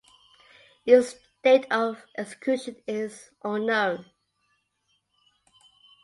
Its 0.83 1.15
date 1.43 1.67
of 1.71 2.03
execution 2.17 2.75
is 2.87 3.29
unknown. 3.43 4.03